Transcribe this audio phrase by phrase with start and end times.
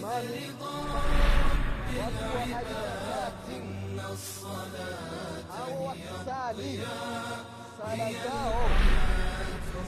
[0.00, 0.50] Mali,
[2.00, 3.58] watu wa aina zati
[5.58, 6.80] au wakisali
[7.78, 8.70] sala zao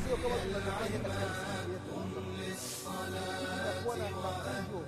[0.06, 1.94] sio kama tunavyofanya katika misikiti yetu
[3.64, 4.80] inakuwa na mafunzo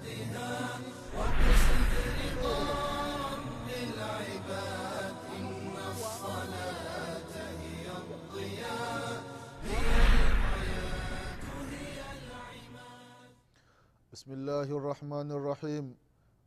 [14.28, 15.96] بسم الله الرحمن الرحيم.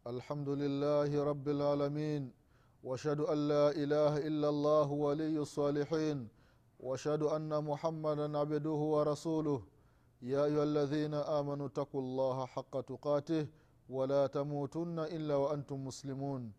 [0.08, 2.32] الحمد لله رب العالمين.
[2.84, 6.28] وأشهد أن لا إله إلا الله ولي الصالحين.
[6.80, 9.62] وأشهد أن محمدا عبده ورسوله.
[10.22, 13.48] يا أيها الذين آمنوا اتقوا الله حق تقاته
[13.90, 16.54] ولا تموتن إلا وأنتم مسلمون.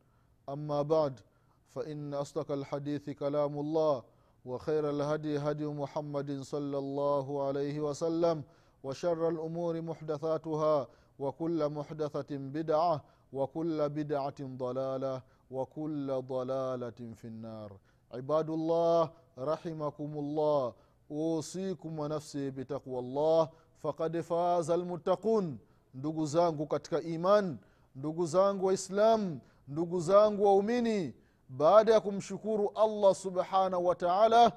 [0.48, 1.20] أما بعد
[1.68, 4.02] فإن أصدق الحديث كلام الله
[4.44, 8.42] وخير الهدي هدي محمد صلى الله عليه وسلم
[8.82, 10.88] وشر الأمور محدثاتها
[11.19, 13.03] وكل محدثه بدعه
[13.33, 17.77] وكل بدعه ضلاله وكل ضلاله في النار
[18.13, 20.73] عباد الله رحمكم الله
[21.11, 25.57] اوصيكم ونفسي بتقوى الله فقد فاز المتقون
[25.95, 27.57] ndugu zangu katika iman
[27.95, 31.13] ndugu zangu waislamu ndugu zangu waumini
[31.49, 34.51] baada ya kumshukuru allah subhanahu wa taala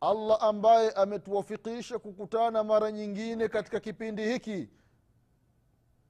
[0.00, 4.68] allah ambaye ametuwafikisha kukutana mara nyingine katika kipindi hiki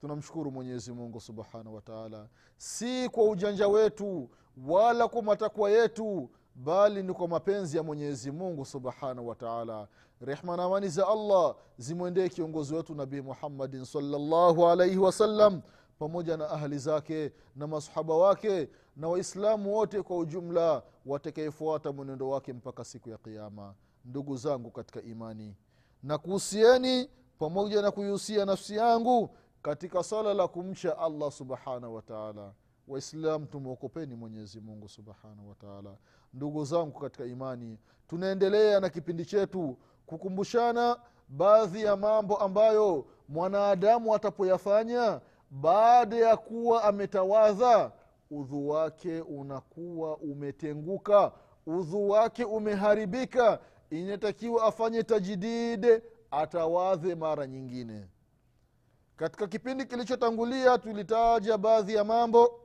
[0.06, 2.28] tunamshukuru mwenyezi mungu subhanahu wa taala.
[2.56, 4.30] Si kwa ujanja wetu
[4.66, 9.88] wala kwa matakwa yetu bali ni kwa mapenzi ya mwenyezi mungu subhanahu wa taala.
[10.20, 15.62] Rehma na amani za allah zimwendee kiongozi wetu nabii muhammadin salllahu alaihi wasallam
[15.98, 22.52] pamoja na ahli zake na masahaba wake na waislamu wote kwa ujumla watakayefuata mwenendo wake
[22.52, 25.54] mpaka siku ya qiama ndugu zangu katika imani
[26.02, 29.30] na kuhusieni pamoja na kuihusia nafsi yangu
[29.66, 32.52] katika swala la kumcha allah subhanahu wataala
[32.88, 35.96] waislam tumwokopeni mwenyezi mungu subhanahu wataala
[36.34, 37.78] ndugu zangu katika imani
[38.08, 39.76] tunaendelea na kipindi chetu
[40.06, 40.96] kukumbushana
[41.28, 47.92] baadhi ya mambo ambayo mwanadamu atapoyafanya baada ya kuwa ametawadha
[48.30, 51.32] udhu wake unakuwa umetenguka
[51.66, 53.58] udhu wake umeharibika.
[53.90, 58.06] Inatakiwa afanye tajdid atawadhe mara nyingine
[59.16, 62.60] katika kipindi kilichotangulia tulitaja baadhi ya mambo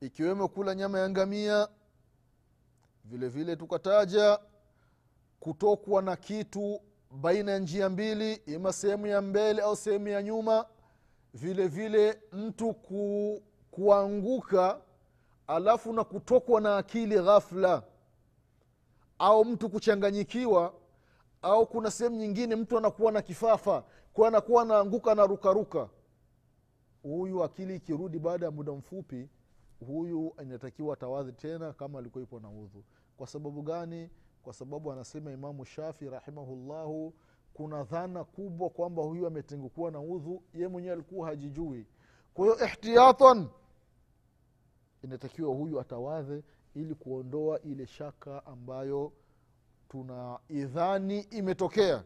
[0.00, 1.68] ikiwemo kula nyama ya ngamia.
[3.04, 4.38] Vile vile tukataja
[5.40, 10.66] kutokwa na kitu baina ya njia mbili ima sehemu ya mbele au sehemu ya nyuma.
[11.34, 14.80] Vile vile mtu ku, kuanguka
[15.46, 17.82] alafu na kutokwa na akili ghafla.
[19.18, 20.74] Au mtu kuchanganyikiwa
[21.42, 25.88] au kuna sehemu nyingine mtu anakuwa na kifafa kwa anakuwa anaanguka na rukaruka
[27.02, 29.28] huyu akili ikirudi baada ya muda mfupi
[29.86, 32.84] huyu inatakiwa tawadhi tena kama alikuwa na udhu.
[33.16, 34.10] Kwa sababu gani?
[34.42, 37.14] Kwa sababu anasema imamu shafi rahimahullahu
[37.54, 41.86] kuna dhana kubwa kwamba huyu ametengukuwa na udhu ye mwenyewe alikuwa hajijui.
[42.34, 43.48] Kwa hiyo ihtiyatan
[45.04, 46.42] inatakiwa huyu atawadhe
[46.74, 49.12] ili kuondoa ile shaka ambayo
[49.88, 52.04] tuna idhani imetokea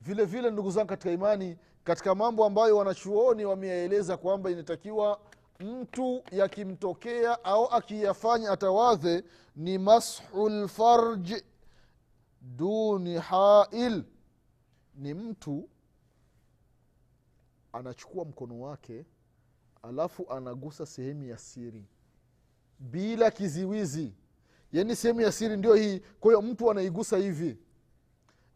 [0.00, 5.20] vile vile ndugu zangu katika imani katika mambo ambayo wanachuoni wameyaeleza kwamba inatakiwa
[5.60, 9.24] mtu yakimtokea au akiyafanya atawadhe
[9.56, 11.32] ni mashu lfarj
[12.40, 14.04] duni hail.
[14.94, 15.68] Ni mtu
[17.72, 19.04] anachukua mkono wake
[19.82, 21.84] alafu anagusa sehemu ya siri
[22.78, 24.14] bila kiziwizi.
[24.72, 26.00] Yaani sehemu ya siri ndio hii.
[26.20, 27.58] Kwa hiyo mtu anaigusa hivi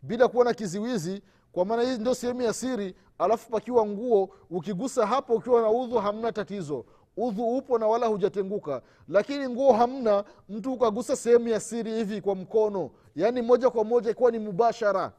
[0.03, 1.23] bila kuwa na kiziwizi
[1.53, 5.99] kwa maana hii ndio sehemu ya siri alafu pakiwa nguo ukigusa hapo ukiwa na udhu
[5.99, 6.85] hamna tatizo.
[7.17, 8.83] Udhu upo na wala hujatenguka.
[9.09, 12.91] Lakini nguo hamna mtu ukagusa sehemu ya siri hivi kwa mkono.
[13.17, 15.13] Yaani moja kwa moja ikiwa ni mubashara.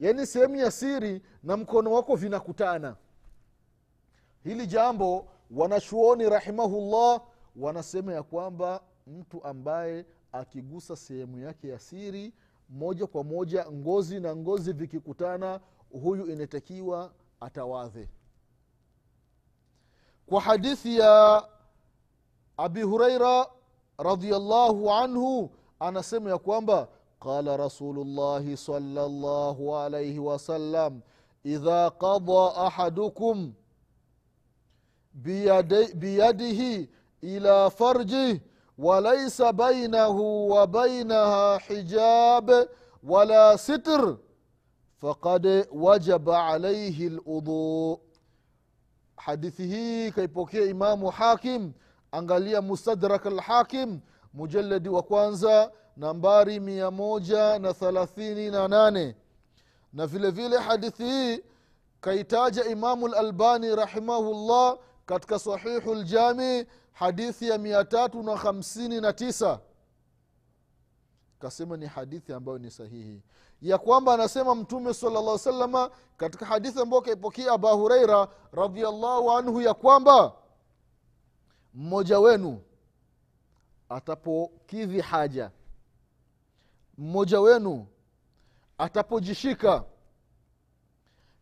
[0.00, 2.96] Yaani sehemu ya siri na mkono wako vinakutana.
[4.44, 7.20] Hili jambo wanachuoni rahimahullah
[7.56, 12.32] wanasema ya kwamba mtu ambaye akigusa sehemu yake ya siri
[12.68, 15.60] moja kwa moja ngozi na ngozi vikikutana
[16.02, 18.08] huyu inatakiwa atawadhe
[20.26, 21.44] kwa hadithi ya
[22.56, 23.46] abi huraira
[23.98, 25.50] radiallahu anhu
[25.80, 26.88] anasema ya kwamba
[27.20, 31.00] qala rasulullahi salllahu alaihi wasallam
[31.44, 33.52] idha qada ahadukum
[35.94, 36.88] biyadihi
[37.22, 38.40] ila farjih
[38.82, 42.50] walaisa bainahu wa bainaha hijab
[43.02, 44.16] wala sitr.
[45.00, 48.00] Faqad wajaba alaihi ludhu
[49.16, 51.72] hadithi hii kaipokea imamu hakim.
[52.12, 54.00] Angalia mustadrak lhakim
[54.34, 59.16] mujaladi wa kwanza nambari mia moja na thalathini na nane.
[59.92, 61.42] Na vile vile hadithi hii
[62.00, 69.60] kaitaja imamu lalbani rahimahullah katika sahihu ljami hadithi ya mia tatu na hamsini na tisa.
[71.38, 73.22] Kasema ni hadithi ambayo ni sahihi.
[73.62, 79.74] Ya kwamba anasema mtume salllah salama katika hadithi ambayo kaipokea aba hureira radiallahu anhu ya
[79.74, 80.32] kwamba
[81.74, 82.62] mmoja wenu
[83.88, 85.50] atapokidhi haja
[86.98, 87.86] mmoja wenu
[88.78, 89.84] atapojishika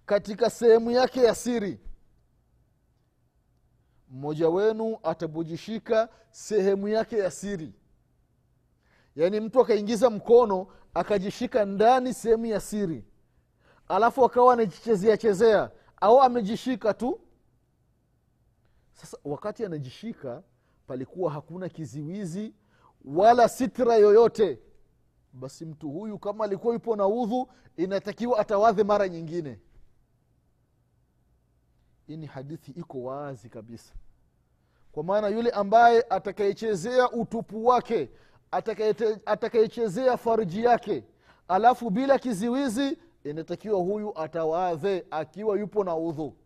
[0.06, 1.80] katika sehemu yake ya siri
[4.10, 7.74] mmoja wenu atapojishika sehemu yake ya siri.
[9.16, 13.04] Yaani mtu akaingiza mkono akajishika ndani sehemu ya siri.
[13.88, 15.70] Alafu akawa anajichezea chezea
[16.00, 17.20] au amejishika tu.
[18.92, 20.42] Sasa wakati anajishika
[20.86, 22.54] palikuwa hakuna kiziwizi
[23.04, 24.58] wala sitra yoyote.
[25.32, 29.58] Basi mtu huyu kama alikuwa yupo na udhu inatakiwa atawadhe mara nyingine
[32.10, 33.94] hii ni hadithi iko wazi kabisa.
[34.92, 38.10] Kwa maana yule ambaye atakayechezea utupu wake
[39.26, 41.04] atakayechezea farji yake
[41.48, 46.36] alafu bila kiziwizi inatakiwa huyu atawadhe akiwa yupo na udhu.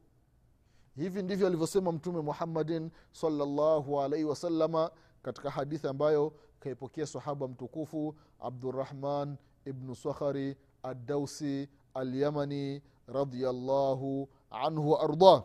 [0.97, 4.91] Hivi ndivyo alivyosema mtume muhammadin salllahu alaihi wasalama
[5.23, 15.45] katika hadithi ambayo kaipokea sahaba mtukufu abdurahman ibnu sakhari addausi alyamani radiallahu anhu waardah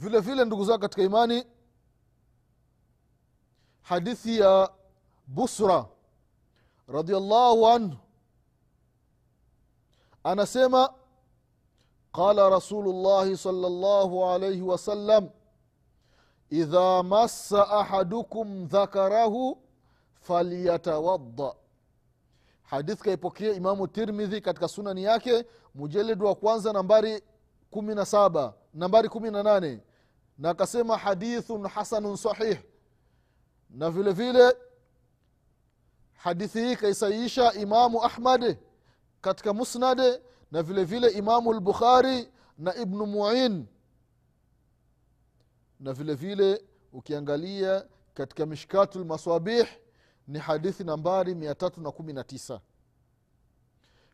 [0.00, 1.44] vile vile ndugu zao katika imani
[3.82, 4.70] hadithi ya
[5.26, 5.86] busra
[6.88, 7.96] radiallahu anhu
[10.24, 10.92] anasema
[12.12, 15.28] qala rasulullahi sala llahu alaihi wasallam
[16.50, 19.58] idha massa ahadukum dhakarahu
[20.20, 21.54] falyatawadda.
[22.62, 25.44] Hadithi kaipokea imamu tirmidhi katika sunani yake
[25.74, 27.22] mujaledi wa kwanza nambari
[27.70, 29.80] kumi na saba nambari kumi na nane
[30.40, 32.58] na akasema hadithun hasanun sahih.
[33.70, 34.56] Na vile vile
[36.12, 38.56] hadithi hii kaisaisha imamu ahmad
[39.20, 40.20] katika musnad
[40.50, 42.28] na vile vile imamu lbukhari
[42.58, 43.66] na ibnu muin.
[45.80, 49.66] Na vile vile ukiangalia katika mishkatu lmaswabih
[50.28, 52.60] ni hadithi nambari mia tatu na kumi na tisa.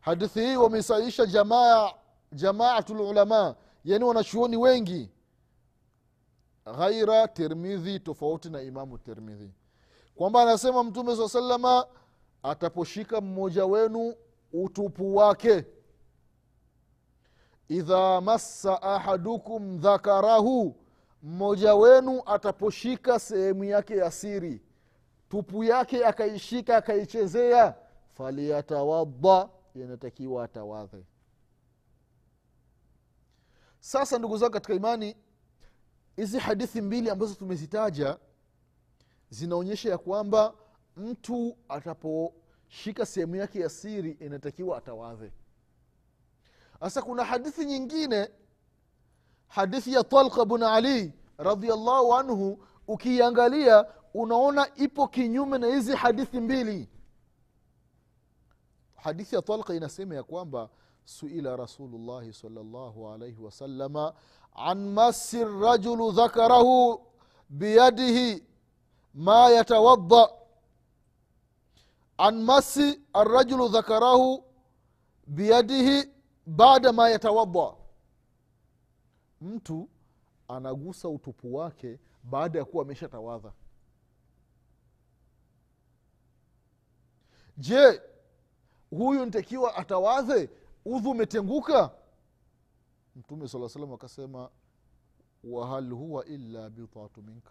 [0.01, 1.93] Hadithi hii wameisaisha jamaa
[2.33, 5.11] jamaatu lulama yani wanachuoni wengi
[6.67, 9.51] ghaira tirmidhi tofauti na imamu tirmidhi.
[10.15, 11.87] Kwamba anasema mtume saa salama
[12.43, 14.15] ataposhika mmoja wenu
[14.53, 15.65] utupu wake.
[17.69, 20.77] Idha massa ahadukum dhakarahu
[21.23, 24.63] mmoja wenu ataposhika sehemu yake ya siri.
[25.29, 27.75] Tupu yake akaishika akaichezea.
[28.13, 31.05] Faliyatawadha inatakiwa atawadhe.
[33.81, 35.17] Sasa ndugu zangu katika imani
[36.17, 38.19] hizi hadithi mbili ambazo tumezitaja
[39.31, 40.55] zinaonyesha ya kwamba
[40.97, 45.33] mtu ataposhika sehemu yake ya siri inatakiwa atawadhe.
[46.81, 48.31] Sasa kuna hadithi nyingine
[49.49, 56.89] hadithi ya talqa bn ali radiallahu anhu ukiiangalia unaona ipo kinyume na hizi hadithi mbili.
[58.97, 60.69] Hadithi ya talqa inasema ya kwamba
[61.07, 64.15] suila rasulullahi salllahu alaihi wasalama
[64.55, 67.01] an masi rajulu dhakarahu
[67.49, 68.43] biyadihi
[69.15, 70.29] ma yatawadda
[72.19, 74.45] an masi arrajulu dhakarahu
[75.27, 76.11] biyadihi
[76.47, 77.75] baada ma yatawadda.
[79.41, 79.89] Mtu
[80.49, 83.53] anagusa utupu wake baada ya kuwa ameshatawadha.
[87.59, 88.01] Je
[88.91, 90.51] huyu ntakiwa atawadhe
[90.87, 91.91] udhu umetenguka?
[93.17, 94.51] Mtume saa salam akasema
[95.45, 97.45] wahal huwa illa bidatu mink.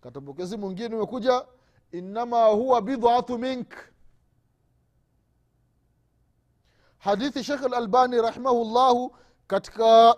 [0.00, 1.46] Katapokezi mwingine umekuja
[1.92, 3.74] innama huwa bidatu mink.
[6.98, 10.16] Hadithi shekh lalbani rahimahullahu katika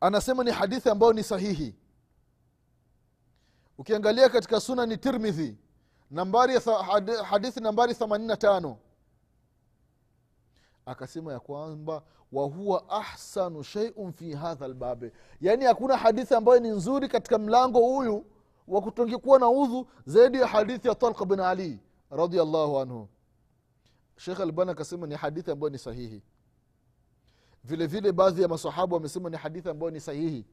[0.00, 1.74] anasema ni hadithi ambayo ni sahihi.
[3.78, 5.58] Ukiangalia katika sunani tirmidhi
[6.10, 6.54] nambari
[7.24, 8.76] hadithi nambari 85
[10.86, 12.02] akasema ya kwamba
[12.32, 18.26] wahuwa ahsanu sheiun fi hadha lbabe yaani hakuna hadithi ambayo ni nzuri katika mlango huyu
[18.68, 23.08] wa kutongekuwa na udhu zaidi ya hadithi ya talqa bin ali radiallahu anhu.
[24.16, 26.22] Shekh albani akasema ni hadithi ambayo ni sahihi.
[27.64, 30.46] Vile vile baadhi ya masahaba wamesema ni hadithi ambayo ni sahihi.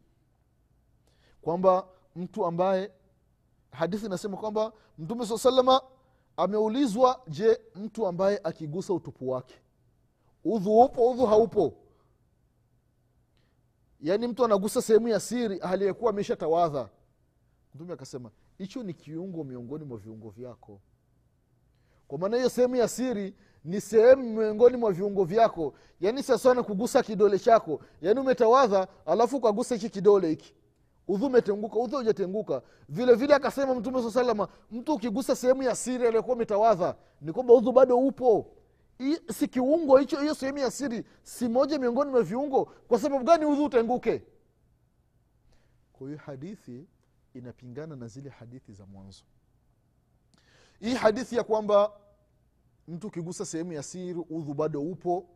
[1.41, 2.91] Kwamba mtu ambaye
[3.71, 5.81] hadithi inasema kwamba mtume saa salama
[6.37, 9.55] ameulizwa je mtu ambaye akigusa utupu wake
[10.45, 11.73] udhu upo udhu haupo.
[14.01, 16.89] Yaani mtu anagusa sehemu ya siri aliyekuwa amesha tawadha
[17.75, 20.81] mtume akasema hicho ni kiungo miongoni mwa viungo vyako.
[22.07, 25.73] Kwa maana hiyo sehemu ya siri ni sehemu miongoni mwa viungo vyako.
[26.01, 27.79] Yaani sasana kugusa kidole chako.
[28.01, 30.53] Yaani umetawadha alafu ukagusa hichi kidole hiki.
[31.07, 36.07] Udhu umetenguka udhu ujatenguka vile vile akasema mtume saa salama mtu ukigusa sehemu ya siri
[36.07, 38.45] aliyokuwa umetawadha ni kwamba udhu bado upo
[39.33, 43.45] si kiungo hicho hiyo sehemu ya siri si moja miongoni mwa viungo kwa sababu gani
[43.45, 44.23] udhu utenguke?
[45.93, 46.87] Kwa hiyo hadithi
[47.33, 49.23] inapingana na zile hadithi za mwanzo.
[50.79, 51.91] Hii hadithi ya kwamba
[52.87, 55.29] mtu ukigusa sehemu ya siri udhu bado upo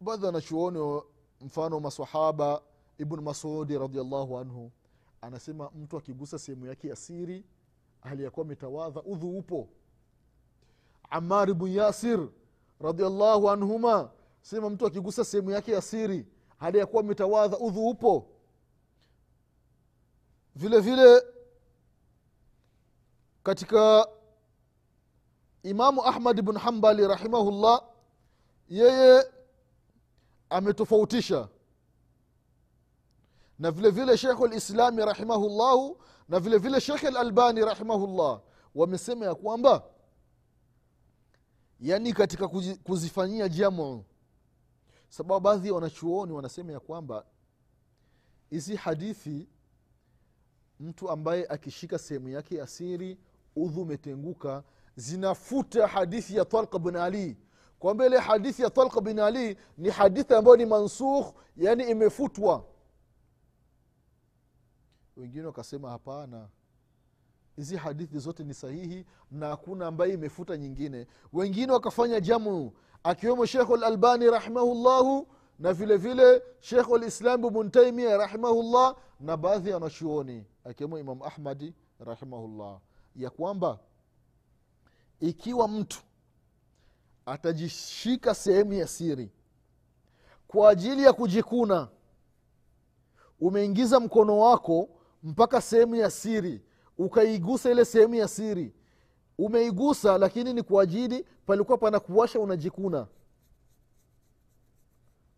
[0.00, 1.02] baadhi wanachuoni
[1.40, 2.62] mfano masahaba
[2.98, 4.70] ibn masudi radiallahu anhu
[5.20, 7.44] anasema mtu akigusa sehemu yake ya siri
[8.00, 9.68] hali yakuwa ametawadha udhu upo.
[11.10, 12.28] Amar bnu yasir
[12.82, 14.10] radiallahu anhuma.
[14.42, 16.26] Sema mtu akigusa sehemu yake ya siri
[16.58, 18.28] hali yakuwa ametawadha udhu upo.
[20.54, 21.22] Vile vile
[23.42, 24.08] katika
[25.62, 27.82] imamu ahmad bn hambali rahimahullah
[28.68, 29.24] yeye
[30.50, 31.48] ametofautisha
[33.58, 35.98] na vile vile shekhu lislami rahimahullahu
[36.28, 38.40] na vile vile shekhe lalbani rahimahullah
[38.74, 39.82] wamesema ya kwamba
[41.82, 42.48] yani katika
[42.84, 44.04] kuzifanyia jamu.
[45.08, 47.26] Sababu baadhi ya wanachuoni wanasema ya kwamba
[48.50, 49.48] hizi hadithi
[50.80, 53.18] mtu ambaye akishika sehemu yake ya siri
[53.56, 54.64] udhu umetenguka
[54.96, 57.36] zinafuta hadithi ya talqa bin ali.
[57.78, 62.64] Kwamba ile hadithi ya talqa bin ali ni hadithi ambayo ni mansukh yani imefutwa.
[65.16, 66.48] Wengine wakasema hapana
[67.56, 71.06] hizi hadithi zote ni sahihi na hakuna ambaye imefuta nyingine.
[71.32, 75.28] Wengine wakafanya jamu akiwemo shekhu lalbani rahimahullahu
[75.58, 81.74] na vile vile shekhu lislam bn taimia rahimahullah na baadhi ya wanachuoni akiwemo imam ahmadi
[82.00, 82.80] rahimahullah.
[83.16, 83.78] Ya kwamba
[85.20, 86.02] ikiwa mtu
[87.26, 89.30] atajishika sehemu ya siri
[90.48, 91.88] kwa ajili ya kujikuna
[93.40, 94.88] umeingiza mkono wako
[95.22, 96.62] mpaka sehemu ya siri
[96.98, 98.74] ukaigusa ile sehemu ya siri.
[99.38, 103.06] Umeigusa lakini ni kwa ajili palikuwa pana kuwasha unajikuna.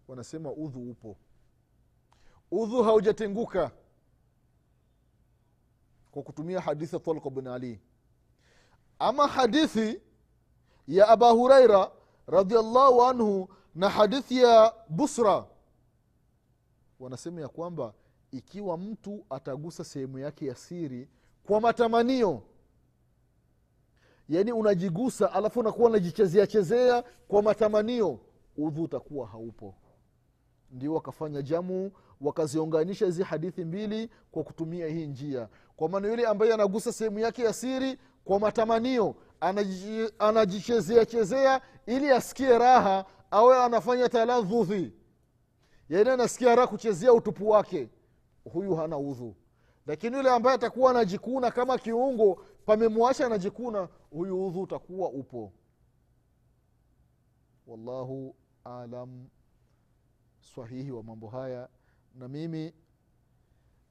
[0.08, 1.16] Wanasema udhu upo.
[2.50, 3.70] Udhu haujatenguka.
[6.10, 7.80] Kwa kutumia hadithi ya talqa bin ali.
[8.98, 10.00] Ama hadithi
[10.88, 11.90] ya aba huraira
[12.26, 15.46] radiallahu anhu na hadithi ya busra.
[17.00, 17.94] Wanasema ya kwamba
[18.30, 21.08] ikiwa mtu atagusa sehemu yake ya siri
[21.46, 22.42] kwa matamanio.
[24.28, 28.18] Yaani unajigusa alafu unakuwa unajichezea chezea kwa matamanio.
[28.56, 29.74] Udhu utakuwa haupo.
[30.70, 35.48] Ndio wakafanya jamu wakaziunganisha hizi hadithi mbili kwa kutumia hii njia.
[35.76, 42.10] Kwa maana yule ambaye anagusa sehemu yake ya siri kwa matamanio anaji- anajichezea chezea ili
[42.10, 44.92] asikie raha awe anafanya taladhudhi
[45.88, 47.88] yaani anasikia raha kuchezea utupu wake.
[48.52, 49.34] Huyu hana udhu
[49.86, 52.34] lakini yule ambaye atakuwa anajikuna kama kiungo
[52.66, 55.52] pamemwacha anajikuna huyu udhu utakuwa upo.
[57.66, 59.28] Wallahu alam
[60.54, 61.68] sahihi wa mambo haya.
[62.14, 62.72] Na mimi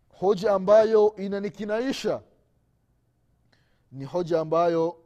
[0.10, 2.22] hoja ambayo inanikinaisha
[3.92, 4.98] ni hoja ambayo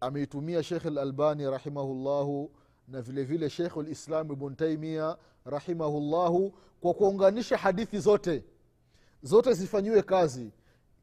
[0.00, 2.50] ameitumia shekh lalbani rahimahullahu
[2.88, 8.44] na vile vile shekhu lislam ibnu taimia rahimahullahu kwa kuunganisha hadithi zote
[9.22, 10.52] zote zifanyiwe kazi.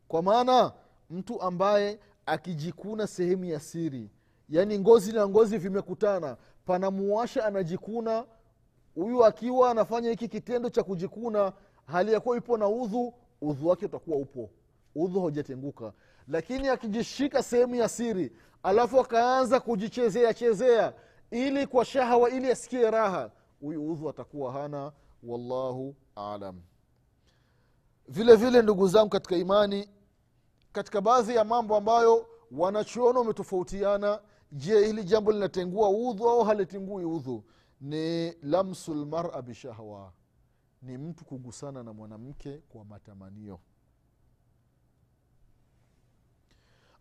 [0.07, 0.73] Kwa maana
[1.09, 4.09] mtu ambaye akijikuna sehemu ya siri
[4.49, 8.25] yaani ngozi na ngozi vimekutana panamuwasha anajikuna
[8.95, 11.53] huyu akiwa anafanya hiki kitendo cha kujikuna
[11.85, 14.49] hali ya kuwa ipo na udhu udhu wake utakuwa upo.
[14.95, 15.93] Udhu haujatenguka.
[16.27, 18.31] Lakini akijishika sehemu ya siri
[18.63, 20.93] alafu akaanza kujichezea chezea
[21.31, 23.31] ili kwa shahawa ili asikie raha
[23.61, 24.91] huyu udhu atakuwa hana.
[25.23, 26.61] Wallahu alam
[28.07, 29.89] vile vile ndugu zangu katika imani
[30.71, 34.19] katika baadhi ya mambo ambayo wanachuona wametofautiana
[34.51, 37.43] je hili jambo linatengua udhu au halitengui udhu?
[37.81, 40.13] Ni lamsu lmara bishahwa
[40.81, 43.59] ni mtu kugusana na mwanamke kwa matamanio.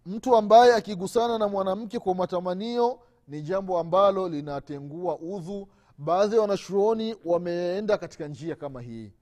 [0.06, 5.68] Mtu ambaye akigusana na mwanamke kwa matamanio ni jambo ambalo linatengua udhu.
[5.98, 9.12] Baadhi ya wanachuoni wameenda katika njia kama hii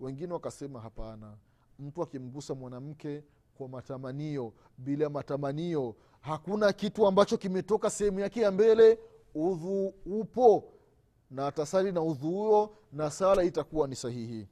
[0.00, 1.36] wengine wakasema hapana
[1.78, 3.24] mtu akimgusa mwanamke
[3.54, 8.98] kwa matamanio bila matamanio hakuna kitu ambacho kimetoka sehemu yake ya mbele
[9.34, 10.64] udhu upo.
[11.30, 14.48] Na atasali na udhu huo na sala itakuwa ni sahihi.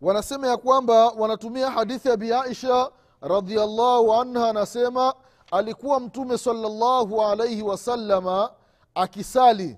[0.00, 5.14] Wanasema ya kwamba wanatumia hadithi ya biaisha radiallahu anha anasema
[5.50, 8.52] alikuwa mtume salallahu alaihi wasalama
[8.94, 9.76] akisali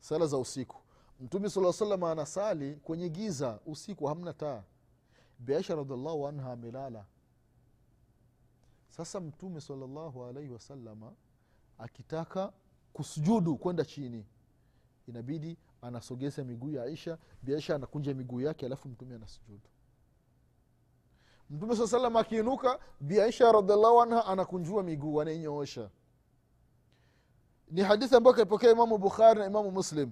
[0.00, 0.76] sala za usiku
[1.24, 4.62] mtume saa salam anasali kwenye giza usiku hamna taa.
[5.38, 7.04] Biaisha radiallahu anha amelala.
[8.88, 11.12] Sasa mtume salallahu alaihi wasalama
[11.78, 12.52] akitaka
[12.92, 14.26] kusujudu kwenda chini.
[15.06, 19.68] Inabidi anasogeza miguu ya aisha biaisha anakunja miguu yake alafu mtume anasujudu.
[21.50, 25.90] Mtume saa salam akiinuka biaisha radiallahu anha anakunjua miguu anainyoosha
[27.70, 30.10] ni hadithi ambayo kaipokea imamu bukhari na imamu muslim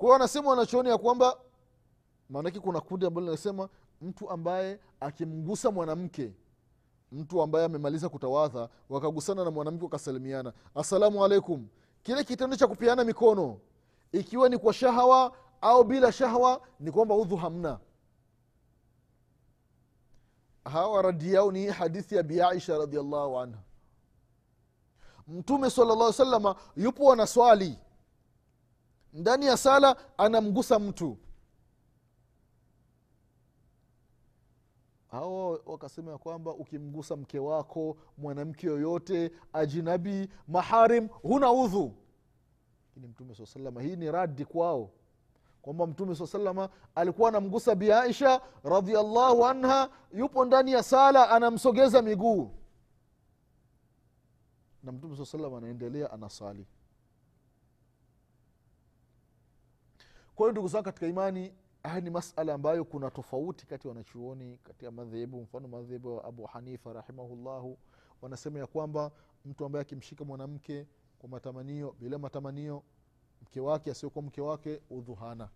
[0.00, 1.36] kwa hiyo anasema wanachooni ya kwamba
[2.30, 3.68] maanake kuna kundi ambalo linasema
[4.00, 6.32] mtu ambaye akimgusa mwanamke
[7.12, 10.52] mtu ambaye amemaliza kutawadha wakagusana na mwanamke wakasalimiana.
[10.74, 11.68] Assalamu alaikum
[12.02, 13.58] kile kitendo cha kupeana mikono
[14.12, 17.78] ikiwa ni kwa shahawa au bila shahawa ni kwamba udhu hamna.
[20.64, 23.58] Hawa radi yao ni hadithi ya biaisha radiallahu anha.
[25.28, 27.78] Mtume sala llah salama yupo anaswali
[29.12, 31.18] ndani ya sala anamgusa mtu.
[35.10, 41.94] Hao wakasema ya kwamba ukimgusa mke wako mwanamke yoyote ajinabi maharim huna udhu.
[42.88, 44.90] Lakini mtume saa salama hii ni radi kwao.
[45.62, 52.50] Kwamba mtume saa salama alikuwa anamgusa biaisha radiallahu anha yupo ndani ya sala anamsogeza miguu.
[54.82, 56.66] Na mtume saa salama anaendelea anasali
[60.40, 64.58] kwa hiyo ndugu zangu katika imani haya ni masala ambayo kuna tofauti kati ya wanachuoni
[64.64, 65.40] katika madhehebu.
[65.42, 67.78] Mfano madhehebu ya abu hanifa rahimahullahu
[68.22, 69.10] wanasema ya kwamba
[69.44, 70.86] mtu ambaye akimshika mwanamke
[71.18, 72.82] kwa matamanio bila matamanio
[73.42, 75.48] mke wake asiokuwa mke wake udhuhana.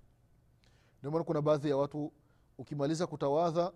[1.02, 2.12] Ndio kuna baadhi ya watu
[2.58, 3.72] ukimaliza kutawadha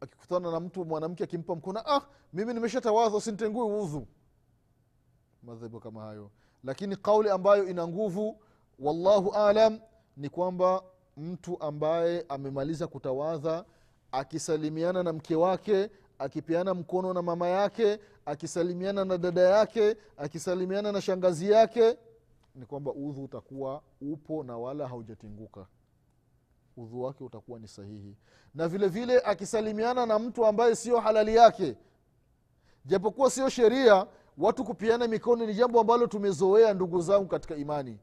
[0.00, 2.00] akikutana na mtu mwanamke akimpa mkono ah
[2.32, 4.06] mimi nimeshatawadha usintengue udhu.
[5.42, 6.30] Madhehebu kama hayo.
[6.64, 8.40] Lakini kauli ambayo ina nguvu
[8.78, 9.80] wallahu alam
[10.16, 10.82] ni kwamba
[11.16, 13.64] mtu ambaye amemaliza kutawadha
[14.12, 21.00] akisalimiana na mke wake akipeana mkono na mama yake akisalimiana na dada yake akisalimiana na
[21.00, 21.96] shangazi yake
[22.54, 25.66] ni kwamba udhu utakuwa upo na wala haujatinguka.
[26.76, 28.16] Udhu wake utakuwa ni sahihi.
[28.54, 31.76] Na vile vile akisalimiana na mtu ambaye sio halali yake
[32.84, 34.06] japokuwa sio sheria
[34.38, 37.98] watu kupiana mikono ni jambo ambalo tumezoea ndugu zangu katika imani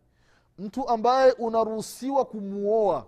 [0.60, 3.08] mtu ambaye unaruhusiwa kumwoa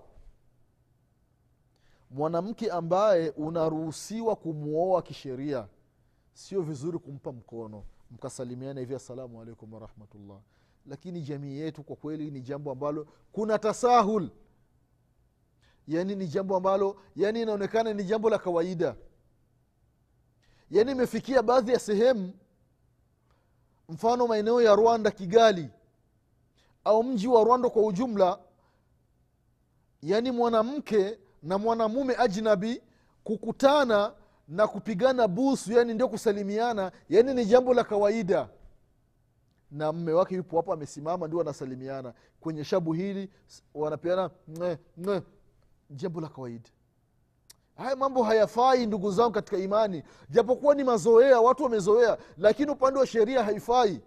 [2.09, 5.67] mwanamke ambaye unaruhusiwa kumwoa kisheria
[6.33, 7.83] sio vizuri kumpa mkono.
[8.11, 10.37] Mkasalimiana hivi assalamu alaikum warahmatullah
[10.85, 14.29] lakini jamii yetu kwa kweli ni jambo ambalo kuna tasahul.
[15.87, 18.95] Yaani ni jambo ambalo yani inaonekana ni jambo la kawaida.
[20.71, 22.33] Yaani imefikia baadhi ya sehemu.
[23.89, 25.69] Mfano maeneo ya rwanda kigali
[26.85, 28.39] au mji wa rwanda kwa ujumla
[30.01, 32.81] yaani mwanamke na mwanamume ajnabi
[33.23, 34.13] kukutana
[34.47, 38.49] na kupigana busu yani ndio kusalimiana yani ni jambo la kawaida.
[39.71, 42.13] Na mme wake yupo hapo amesimama ndio wanasalimiana.
[42.39, 43.29] Kwenye shabu hili
[43.73, 44.29] wanapeana
[45.89, 46.69] jambo la kawaida.
[47.77, 50.03] Haya mambo hayafai ndugu zangu katika imani.
[50.29, 54.01] Japokuwa ni mazoea watu wamezoea lakini upande wa sheria haifai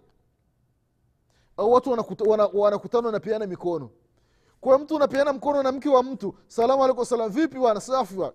[1.59, 3.89] au watu wanakutana wana, wana wanapeana mikono.
[4.61, 8.33] Kwa mtu unapeana mkono na mke wa mtu salamu alaikum salam vipi bwana safi bwana.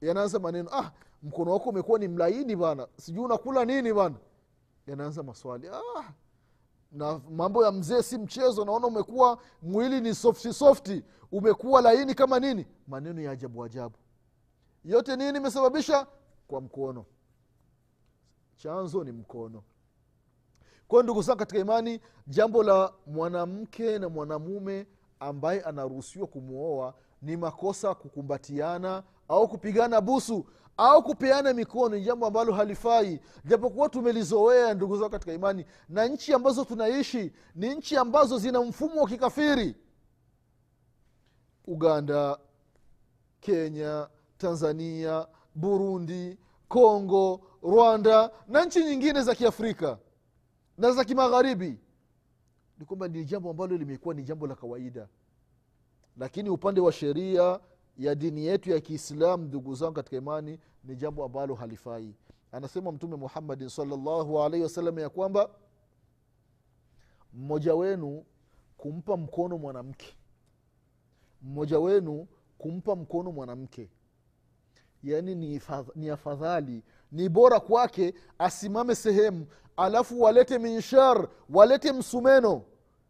[0.00, 0.90] Yanaanza maneno ah
[1.22, 4.14] mkono wako umekuwa ni mlaini bana sijui unakula nini bana
[4.86, 6.04] yanaanza maswali ah,
[6.92, 12.40] na mambo ya mzee si mchezo naona umekuwa mwili ni softi softi umekuwa laini kama
[12.40, 12.66] nini.
[12.88, 13.94] Maneno ya ajabu ajabu.
[14.84, 16.06] Yote nini imesababisha?
[16.48, 17.04] Kwa mkono.
[18.56, 19.62] Chanzo ni mkono
[20.92, 24.86] kwayo ndugu zangu katika imani jambo la mwanamke na mwanamume
[25.20, 32.52] ambaye anaruhusiwa kumwoa ni makosa kukumbatiana au kupigana busu au kupeana mikono ni jambo ambalo
[32.52, 33.20] halifai.
[33.44, 39.00] Japokuwa tumelizoea ndugu zao katika imani na nchi ambazo tunaishi ni nchi ambazo zina mfumo
[39.00, 39.74] wa kikafiri.
[41.66, 42.38] Uganda
[43.40, 49.98] kenya tanzania burundi kongo rwanda na nchi nyingine za kiafrika
[50.78, 51.78] na za kimagharibi.
[52.78, 55.08] Ni kwamba ni jambo ambalo limekuwa ni jambo la kawaida.
[56.16, 57.60] Lakini upande wa sheria
[57.98, 62.14] ya dini yetu ya kiislam ndugu zangu katika imani ni jambo ambalo halifai.
[62.52, 65.50] Anasema mtume muhammadin salllahu alaihi wasallam ya kwamba
[67.32, 68.24] mmoja wenu
[68.76, 70.16] kumpa mkono mwanamke.
[71.42, 72.26] Mmoja wenu
[72.58, 73.90] kumpa mkono mwanamke.
[75.02, 75.60] Yaani ni,
[75.94, 79.46] ni afadhali ni bora kwake asimame sehemu
[79.76, 82.62] alafu walete minshar walete msumeno.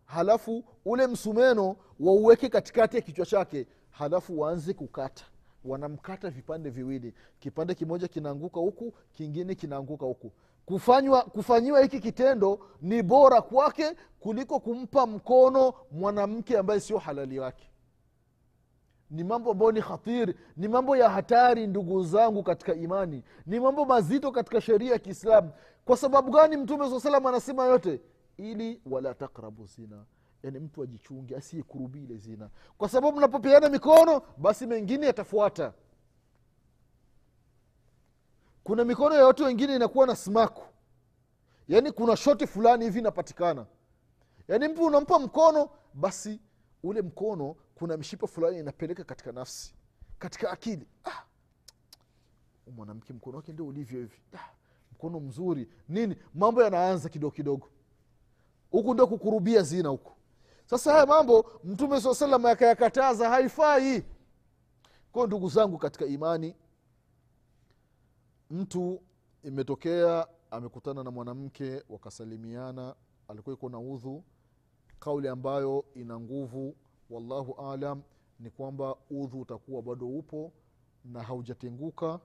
[0.04, 5.24] Halafu ule msumeno wauweke katikati ya kichwa chake halafu waanze kukata.
[5.64, 7.14] Wanamkata vipande viwili.
[7.40, 10.32] Kipande kimoja kinaanguka huku kingine kinaanguka huku.
[10.66, 17.71] Kufanywa kufanyiwa hiki kitendo ni bora kwake kuliko kumpa mkono mwanamke ambaye sio halali wake
[19.12, 23.22] ni mambo ambayo ni khatiri ni mambo ya hatari ndugu zangu katika imani.
[23.46, 25.53] Ni mambo mazito katika sheria ya kiislamu.
[25.85, 28.01] Kwa sababu gani mtume saa salam anasema yote?
[28.37, 30.05] Ili wala takrabu zina.
[30.42, 32.51] Yani mtu ajichunge asiyekurubi ile zina.
[32.79, 35.72] Kwa sababu mnapopeana mikono basi mengine yatafuata.
[38.64, 40.62] Kuna mikono ya watu wengine inakuwa na smaku.
[41.68, 43.66] Yaani kuna shoti fulani hivi inapatikana.
[44.48, 46.40] Yaani mtu unampa mkono basi
[46.82, 49.74] ule mkono kuna mishipa fulani inapeleka katika nafsi
[50.18, 50.86] katika akili.
[51.04, 51.22] Ah,
[52.70, 54.16] mwanamke mkono wake ndio ulivyo hivi.
[54.36, 54.50] Ah,
[54.92, 55.68] mkono mzuri.
[55.88, 56.16] Nini?
[56.34, 57.68] Mambo yanaanza kidogo kidogo.
[58.70, 60.12] Huku ndio kukurubia zina huku.
[60.66, 64.04] Sasa haya mambo mtume saa salam akayakataza haifai.
[65.12, 66.56] Kwayo ndugu zangu katika imani
[68.50, 69.02] mtu
[69.42, 72.94] imetokea amekutana na mwanamke wakasalimiana
[73.28, 74.24] alikuwa iko na udhu
[75.04, 76.76] kauli ambayo ina nguvu
[77.10, 78.02] wallahu alam
[78.40, 80.52] ni kwamba udhu utakuwa bado upo
[81.04, 82.20] na haujatenguka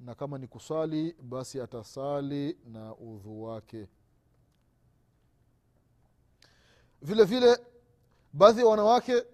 [0.00, 3.86] na kama ni kusali basi atasali na udhu wake.
[7.02, 7.58] Vile vile
[8.32, 9.24] baadhi ya wanawake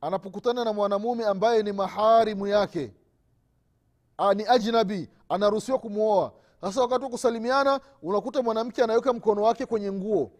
[0.00, 2.92] anapokutana na mwanamume ambaye ni maharimu yake
[4.18, 9.92] a, ni ajnabi anaruhusiwa kumwoa sasa wakati wa kusalimiana unakuta mwanamke anaweka mkono wake kwenye
[9.92, 10.30] nguo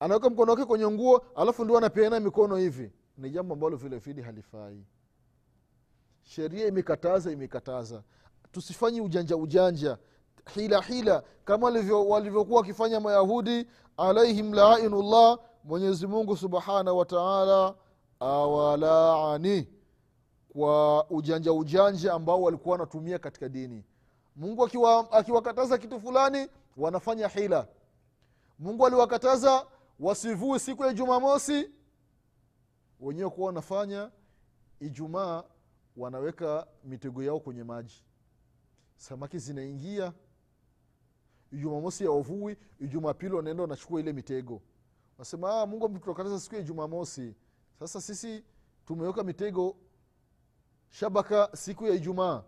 [0.00, 2.92] anaweka mkono wake kwenye nguo alafu ndio anapeana mikono hivi.
[3.18, 4.84] Ni jambo ambalo vile vile halifai.
[6.22, 8.02] Sheria imekataza imekataza.
[8.52, 9.98] Tusifanye ujanja ujanja.
[10.54, 11.22] Hila hila.
[11.44, 11.66] Kama
[12.08, 17.74] walivyokuwa wakifanya mayahudi alaihim lainullah mwenyezi mungu subhanahu wataala
[18.20, 19.68] awalaani
[20.48, 23.84] kwa ujanja ujanja ambao walikuwa wanatumia katika dini.
[24.36, 25.12] Mungu akiwa-
[25.78, 27.66] kitu fulani wanafanya hila.
[28.58, 29.66] Mungu aliwakataza
[30.00, 31.70] wasivue siku ya jumamosi.
[33.00, 34.10] Wenyewe kuwa wanafanya
[34.80, 35.44] ijumaa
[35.96, 38.04] wanaweka mitego yao kwenye maji.
[38.96, 40.12] Samaki zinaingia
[41.52, 44.62] jumamosi ya wavui jumapili wanaenda wanachukua ile mitego.
[45.18, 47.34] Wasema ah, mungu ametukataza siku ya jumamosi.
[47.78, 48.44] Sasa sisi
[48.86, 49.76] tumeweka mitego
[50.88, 52.42] shabaka siku ya ijumaa.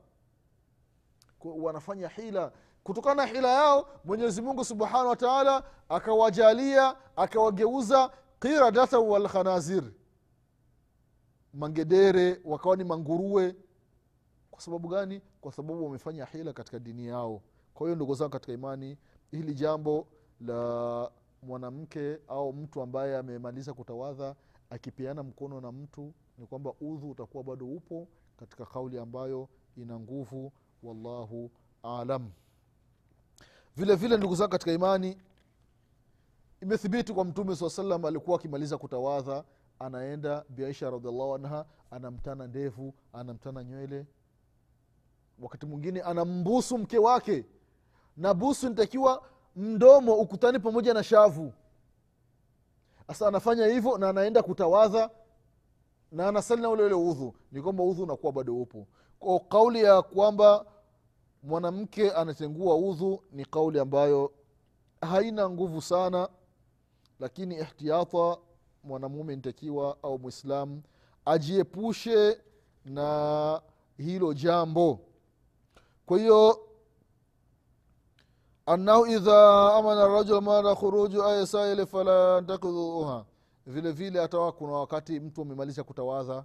[1.45, 2.53] Wanafanya hila
[2.85, 8.11] kutokana na hila yao mwenyezi mungu subhanahu wa taala akawajalia akawageuza
[8.41, 9.85] qiradatan walkhanazir
[11.55, 13.57] mangedere wakawa ni manguruwe.
[14.51, 15.23] Kwa sababu gani?
[15.41, 17.43] Kwa sababu wamefanya hila katika dini yao.
[17.75, 18.99] Kwa hiyo ndugu zangu katika imani
[19.31, 20.07] hili jambo
[20.41, 21.11] la
[21.43, 24.35] mwanamke au mtu ambaye amemaliza kutawadha
[24.71, 30.53] akipeana mkono na mtu ni kwamba udhu utakuwa bado upo katika kauli ambayo ina nguvu.
[30.83, 31.51] Wallahu
[31.83, 32.31] alam
[33.79, 35.17] vile vile ndugu zangu katika imani
[36.63, 39.45] imethibiti kwa mtume saa salam alikuwa akimaliza kutawadha
[39.79, 44.07] anaenda biaisha radiallahu anha anamtana ndevu anamtana nywele.
[45.41, 47.45] Wakati mwingine anambusu mke wake.
[48.17, 49.23] Na busu nitakiwa
[49.57, 51.53] mdomo ukutani pamoja na shavu.
[53.07, 55.11] Sasa anafanya hivyo na anaenda kutawadha
[56.13, 57.35] na anasali na ule ule udhu.
[57.53, 58.87] Ni kwamba udhu unakuwa bado upo.
[59.19, 60.67] Kwa kauli ya kwamba
[61.43, 64.33] mwanamke anatengua udhu ni kauli ambayo
[65.01, 66.29] haina nguvu sana
[67.21, 68.37] lakini ihtiyata
[68.85, 70.83] mwanamume nitakiwa au mwislam
[71.25, 72.39] ajiepushe
[72.85, 73.63] na
[73.97, 75.01] hilo jambo.
[76.07, 76.69] Kwa hiyo
[78.67, 83.25] annahu idha amana rajul mara khuruju aya saile fala takdhuha
[83.67, 86.45] vile vile hata kuna wakati mtu amemaliza kutawadha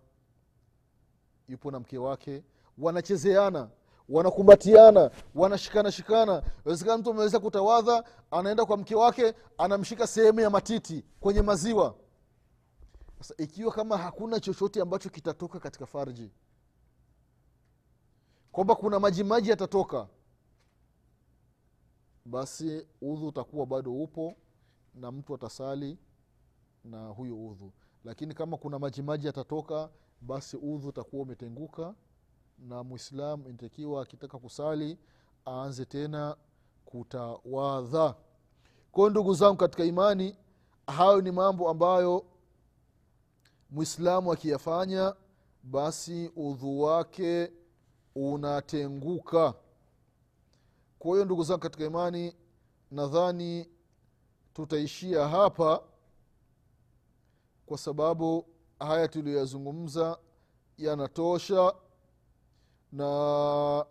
[1.48, 2.44] yupo na mke wake
[2.78, 3.70] wanachezeana
[4.10, 6.44] wanakumbatiana wanashikana shikana.
[6.66, 11.96] Wezekana mtu ameweza kutawadha anaenda kwa mke wake anamshika sehemu ya matiti kwenye maziwa.
[13.20, 16.32] Sasa ikiwa kama hakuna chochote ambacho kitatoka katika farji
[18.52, 20.08] kwamba kuna maji maji yatatoka
[22.26, 24.36] basi udhu utakuwa bado upo
[24.96, 25.98] na mtu atasali
[26.84, 27.72] na huyo udhu.
[28.04, 29.90] Lakini kama kuna majimaji yatatoka
[30.22, 31.96] basi udhu utakuwa umetenguka
[32.58, 35.00] na mwislam inatakiwa akitaka kusali
[35.48, 36.38] aanze tena
[36.86, 38.16] kutawadha.
[38.92, 40.38] Kwayo ndugu zangu katika imani
[40.88, 42.26] hayo ni mambo ambayo
[43.70, 45.16] mwislamu akiyafanya
[45.64, 47.52] basi udhu wake
[48.16, 49.54] unatenguka.
[51.00, 52.36] Kwa hiyo ndugu zangu katika imani
[52.92, 53.70] nadhani
[54.54, 55.84] tutaishia hapa
[57.66, 58.46] kwa sababu
[58.80, 60.18] haya tuliyoyazungumza
[60.78, 61.74] yanatosha
[62.94, 63.86] na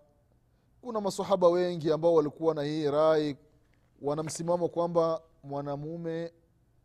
[0.81, 3.37] kuna masahaba wengi ambao walikuwa na hii rai
[4.03, 6.33] wanamsimamo kwamba mwanamume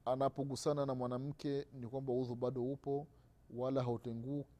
[0.06, 3.08] anapogusana na mwanamke ni kwamba udhu bado upo
[3.56, 3.84] wala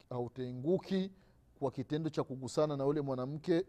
[0.10, 1.12] hautenguki,
[1.60, 3.66] kwa kitendo cha kugusana na yule mwanamke.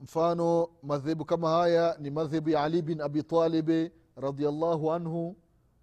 [0.00, 5.36] Mfano madhehebu kama haya ni madhehebu ya ali bin abi talibi radiallahu anhu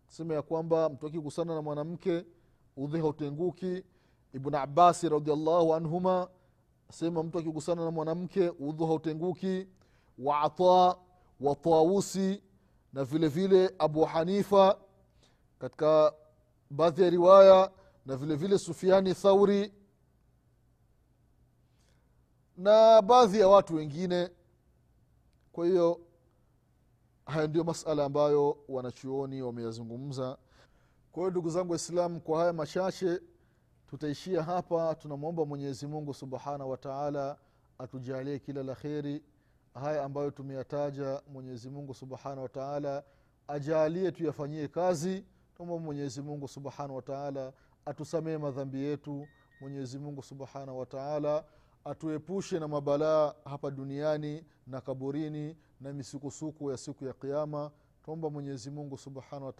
[0.07, 2.25] sema ya kwamba mtu akigusana na mwanamke
[2.77, 3.83] udhi hautenguki
[4.33, 6.29] ibn abasi radiallahu anhuma
[6.89, 9.67] asema mtu akigusana na mwanamke udhu hautenguki
[10.17, 10.97] wa ata
[11.39, 12.43] wa tawusi
[12.93, 14.77] na vile vile abu hanifa
[15.59, 16.13] katika
[16.69, 17.71] baadhi ya riwaya
[18.05, 19.73] na vile vile sufiani thauri
[22.57, 24.29] na baadhi ya watu wengine.
[25.51, 26.01] Kwa hiyo
[27.25, 30.37] haya ndio masala ambayo wanachuoni wameyazungumza.
[31.11, 33.19] Kwa hiyo ndugu zangu waislamu kwa haya machache
[33.91, 34.95] tutaishia hapa.
[34.95, 37.37] Tunamwomba mwenyezi mungu subhanahu wa
[37.77, 39.23] atujalie kila la kheri.
[39.73, 43.03] Haya ambayo tumeyataja mwenyezi mungu subhanahu wa taala
[43.47, 45.25] ajalie tuyafanyie kazi.
[45.57, 47.53] Tunamwomba mwenyezi mungu subhanahu wa taala
[47.85, 49.27] atusamee madhambi yetu.
[49.61, 50.85] Mwenyezi mungu subhanahu wa
[51.85, 57.71] atuepushe na mabalaa hapa duniani na kaburini na misukusuku ya siku ya kiama
[58.03, 59.53] tuomba mwenyezi mungu subhanahu wa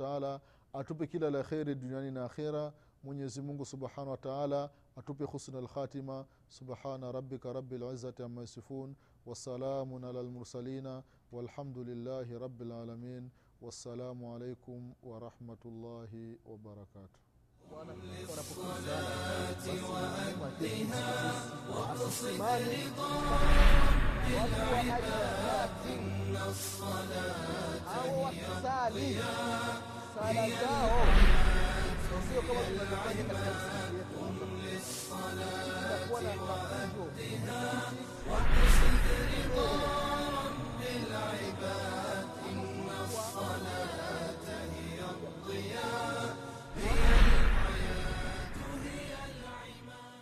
[0.74, 7.12] atupe kila la kheri duniani na akhira mwenyezi mungu subhanahu wataala atupe husna lkhatima subhana
[7.12, 13.30] rabika rabi lizati ama yasifun wasalamun ala lmursalina walhamdulillahi rabi lalamin
[13.62, 17.22] wassalamu alaikum warahmatullahi wabarakatuh
[28.24, 29.16] wakisali
[30.16, 31.51] sala zao sio kama tunavyofanya هي misikiti
[34.72, 37.92] للصلاة وأدها
[38.30, 39.06] وقصد
[39.56, 40.01] رضاك